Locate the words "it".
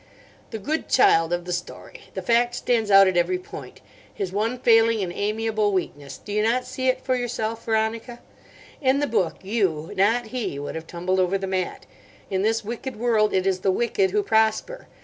6.87-7.01, 13.31-13.45